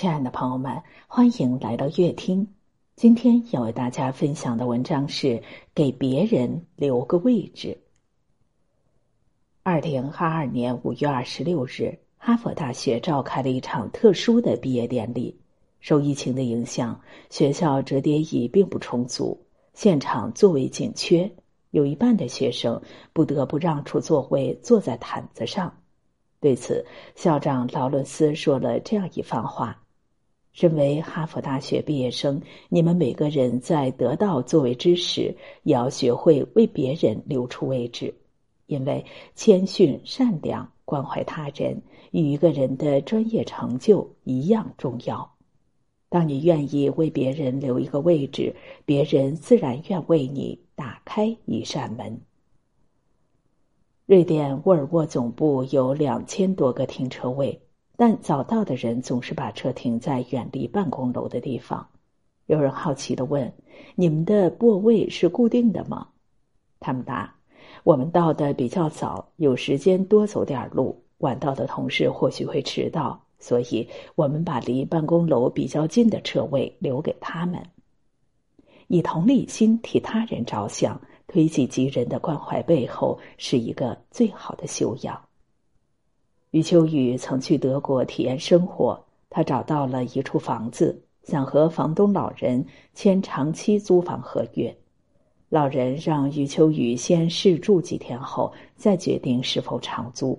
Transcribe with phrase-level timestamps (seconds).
[0.00, 2.48] 亲爱的朋友们，欢迎来到乐听。
[2.96, 5.26] 今天要为大家分享的文章是
[5.74, 7.68] 《给别人留个位置》。
[9.62, 15.38] 二零二二年五月二十六日，哈佛大学召开了一场特殊的毕业典礼。
[15.80, 16.98] 受疫情的影响，
[17.28, 19.38] 学校折叠椅并不充足，
[19.74, 21.30] 现场座位紧缺，
[21.72, 22.80] 有一半的学生
[23.12, 25.70] 不得不让出座位，坐在毯子上。
[26.40, 29.78] 对此，校长劳伦斯说了这样一番话
[30.52, 38.14] ：“身为哈佛大学毕业生，你们每个人在得到座位之时，也要学会为别人留出位置，
[38.66, 45.36] 因为谦逊、善良、关怀他人，与一个人的专业成就一样重要。
[46.08, 52.20] 当你愿意为别人留一个位置，别人自然愿为你打开一扇门。”
[54.04, 57.62] 瑞典沃尔沃总部有两千多个停车位，
[58.00, 61.86] 但早到的人总是把车停在远离办公楼的地方。
[62.46, 63.52] 有人好奇的问
[63.94, 66.08] ：“你们的泊位是固定的吗？”
[66.80, 67.30] 他们答
[67.84, 77.62] ：“我们到的比较早，有时间多走点路；晚到的同事或许会迟到，所以我们把离办公楼比较近的车位留给他们。
[78.86, 85.29] 以同理心替他人着想。”推己及人的关怀背后是一个最好的修养。
[86.50, 94.76] 余秋雨曾去德国体验生活，他找到了一处房子，想和房东老人签长期租房合约。
[95.48, 100.36] 老人让余秋雨先试住几天后，再决定是否长租。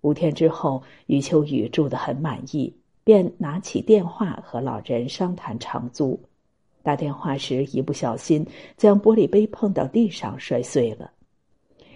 [0.00, 6.18] 五天之后，余秋雨住得很满意，便拿起电话和老人商谈长租。
[6.82, 8.44] 打电话时一不小心
[8.76, 11.12] 将玻璃杯碰到地上摔碎了，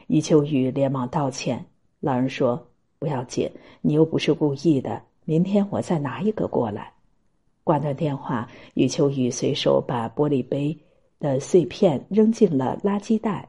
[0.06, 1.64] 余秋雨连忙道歉。
[2.00, 2.60] 老人说
[3.02, 3.50] ：“不要紧，
[3.80, 6.92] 你又不是故意的，明天我再拿一个过来。”
[7.64, 10.78] 挂断电话，余秋雨随手把玻璃杯
[11.18, 13.48] 的碎片扔进了垃圾袋。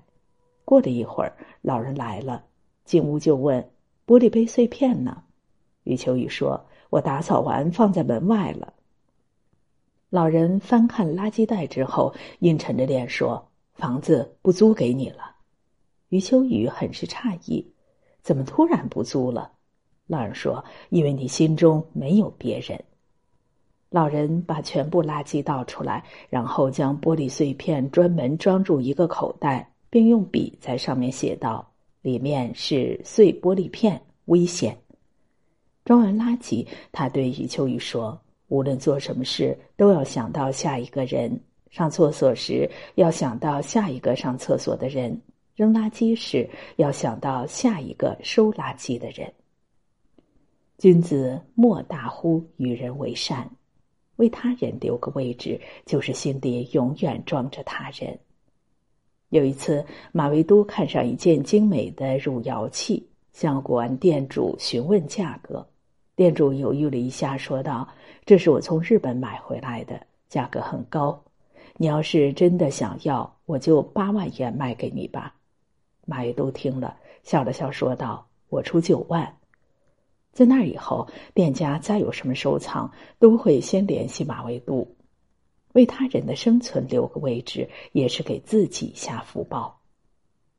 [0.66, 2.44] 过了一会儿，老人来了，
[2.83, 3.64] 进屋就问
[4.08, 5.22] ：“玻璃杯碎片呢？”
[5.86, 8.73] 余秋雨说：“我打扫完放在门外了。”
[10.10, 15.36] 老人翻看垃圾袋之后，阴沉着脸说：“房子不租给你了。”
[16.10, 17.73] 余秋雨很是诧异
[18.23, 19.52] ：“怎么突然不租了？”
[20.08, 22.84] 老人说：“因为你心中没有别人。”
[23.92, 34.76] 老人把全部垃圾倒出来，然后将玻璃碎片专门装入一个口袋，并用笔在上面写道：“里面是碎玻璃片，危险。”
[35.86, 38.20] 装完垃圾，他对余秋雨说。
[38.50, 41.32] 无论做什么事，都要想到下一个人；
[41.72, 45.12] 上厕所时，要想到下一个上厕所的人；
[45.55, 49.31] 扔垃圾时，要想到下一个收垃圾的人。
[50.80, 53.49] 君子莫大乎与人为善，
[54.15, 58.17] 为他人留个位置，就是心里永远装着他人。
[59.30, 65.65] 有一次，马未都看上一件精美的汝窑器，向古玩店主询问价格。
[66.15, 67.87] 店主犹豫了一下，说道
[68.25, 69.99] ：“这是我从日本买回来的，
[70.30, 71.23] 价格很高。
[71.77, 75.35] 你要是真的想要，我就八万元卖给你吧。”
[76.05, 79.37] 马未都听了，笑了笑，说道：“我出九万。”
[80.33, 84.87] 在那以后，店家再有什么收藏，都会先联系马未都。
[85.73, 89.80] 为他人的生存留个位置，也是给自己下福报。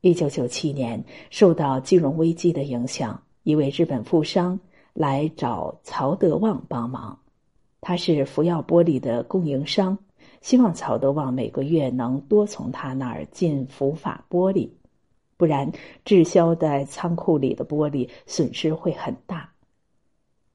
[0.01, 4.59] 一九九七年，受到金融危机的影响，一位日本富商。
[4.93, 7.19] 来找曹德旺帮忙，
[7.81, 9.97] 他是福耀玻璃的供应商，
[10.39, 14.69] 希望曹德旺每个月能多从他那儿进福法玻璃，
[15.37, 15.71] 不然
[16.03, 19.49] 滞销在仓库里的玻璃损失会很大。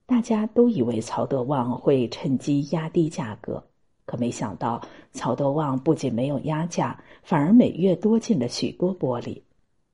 [0.06, 3.62] 大家都以为曹德旺会趁机压低价格，
[4.06, 4.80] 可没想到
[5.12, 9.40] 曹德旺不仅没有压价，反而每月多进了许多玻璃。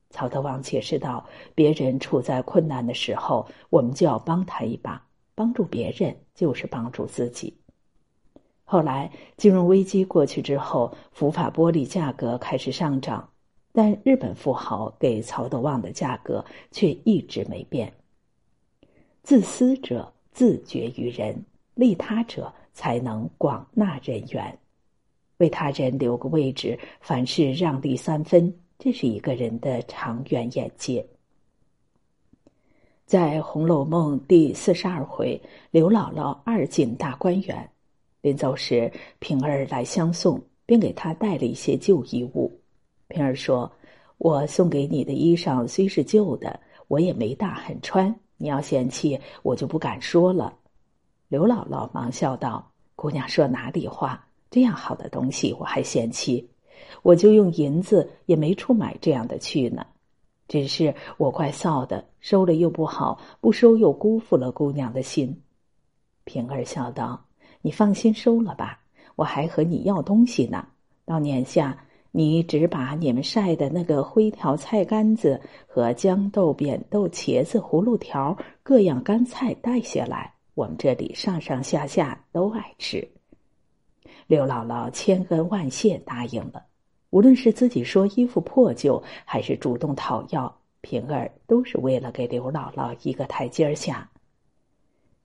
[0.09, 5.05] 曹德旺解释道：“别人处在困难的时候，我们就要帮他一把。
[5.35, 7.55] 帮助别人就是帮助自己。”
[8.65, 13.29] 后来金融危机过去之后，福法玻璃价格开始上涨，
[13.77, 17.93] 但日本富豪给曹德旺的价格却一直没变。
[19.23, 21.45] 自私者自绝于人，
[21.75, 24.59] 利他者才能广纳人缘，
[25.37, 28.51] 为他人留个位置，凡事让利三分。
[28.79, 31.07] 这是一个人的长远眼界。
[33.05, 35.39] 在《红楼梦》第四十二回，
[35.71, 37.71] 刘姥姥二进大观园，
[38.23, 42.51] 临走时，平儿来相送，并给她带了一些旧衣物。
[43.09, 43.71] 平儿说
[44.19, 46.59] ：“我送给你的衣裳虽是旧的，
[46.89, 48.13] 我也没大很穿。
[48.37, 50.53] 你要嫌弃，我就不敢说了。”
[51.29, 54.27] 刘姥姥忙笑道：“姑娘说哪里话？
[54.51, 56.49] 这样好的东西我还嫌弃，
[57.03, 59.87] 我就用银子也没处买这样的去呢。
[60.49, 65.43] 只是我怪臊的，收了又不好，不收又辜负了姑娘的心。”
[66.25, 67.25] 平儿笑道
[67.63, 68.81] ：“你放心收了吧，
[69.15, 70.67] 我还和你要东西呢。
[71.05, 71.79] 到年下。”
[72.17, 83.07] 你只把你们晒的那个灰条菜干子和豇豆、扁豆、茄子、葫芦条各样干菜带下来，我们这里上上下下都爱吃。
[84.27, 86.65] 刘姥姥千恩万谢答应了。
[87.11, 94.11] 无论是自己说衣服破旧，还是主动讨要，平儿都是为了给刘姥姥一个台阶下。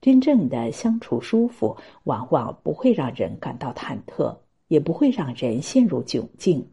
[0.02, 1.74] 真正的相处舒服，
[2.04, 4.36] 往往不会让人感到忐忑，
[4.68, 6.68] 也不会让人陷入窘境。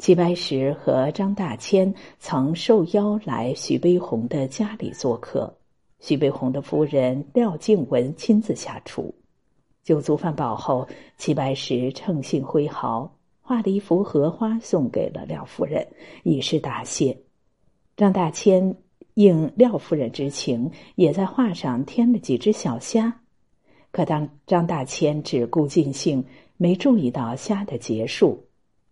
[0.00, 5.54] 齐白石和张大千曾受邀来徐悲鸿的家里做客，
[5.98, 9.14] 徐悲鸿的夫人廖静文亲自下厨。
[9.84, 10.88] 酒足饭饱后，
[11.18, 15.86] 齐白石乘兴挥毫，画了一幅荷花送给了廖夫人，
[16.22, 17.14] 以示答谢。
[17.94, 18.74] 张大千
[19.14, 23.20] 应廖夫人之情，也在画上添了几只小虾。
[23.90, 26.24] 可当张大千只顾尽兴，
[26.56, 28.42] 没注意到虾的结束。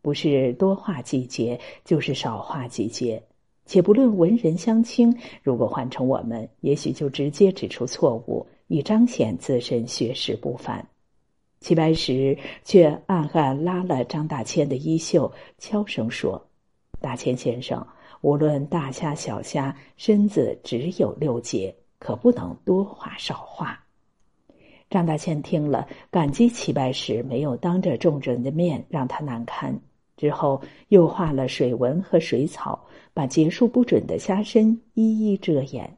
[0.09, 3.23] 不是多画几节，就是少画几节。
[3.67, 10.83] 且不论文人相轻，如果换成我们，也许就直接指出错误，以彰显自身学识不凡。
[11.61, 16.43] 齐白石却暗暗拉了张大千的衣袖，悄声说
[17.03, 17.87] ：“大千先生，
[18.23, 23.79] 无论大虾小虾，身子只有六节，可不能多画少画。”
[24.89, 29.79] 张大千听了，感激齐白石没有当着众人的面让他难堪。
[30.19, 35.97] 之后又画了水纹和水草，把结束不准的虾身一一遮掩。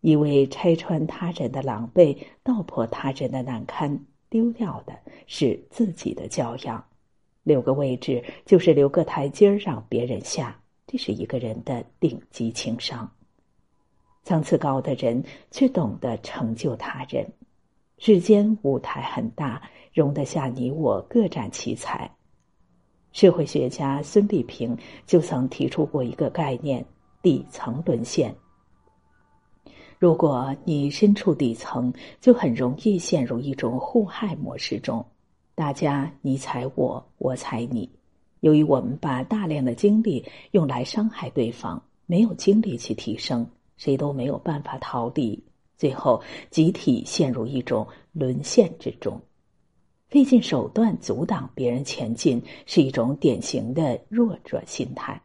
[0.00, 4.96] 一味拆穿他人的狼狈，道破他人的难堪，丢掉的
[5.26, 6.82] 是自己的教养。
[7.42, 13.10] 留个位置就是留个台阶儿让别人下，这是一个人的顶级情商。
[14.22, 17.26] 层次高的人却懂得成就他人。
[17.98, 19.60] 世间舞台很大，
[19.92, 22.10] 容得下你我各展奇才。
[23.12, 24.76] 社会学家孙立平
[25.06, 26.84] 就曾提出过一个概念：
[27.22, 28.34] 底层沦陷。
[29.98, 35.04] 如果你身处底层，就很容易陷入一种互害模式中，
[35.54, 37.90] 大家你踩我，我踩你。
[38.40, 43.46] 由于我们把大量的精力用来伤害对方，没有精力去提升，
[43.76, 45.38] 谁都没有办法逃离，
[45.76, 49.20] 最后集体陷入一种沦陷之中。
[50.10, 55.22] 费尽手段阻挡别人前进，是一种典型的弱者心态。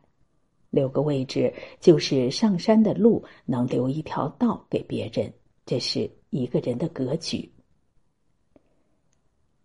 [0.69, 5.33] 留个位置，就是上山的路能留一条道给别人，
[5.65, 7.51] 这是一个人的格局。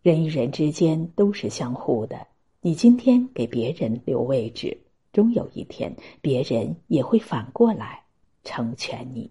[0.02, 2.26] 人与人之间都是相互的，
[2.62, 4.80] 你今天给别人留位置，
[5.12, 8.02] 终有一天别人也会反过来
[8.42, 9.30] 成全你。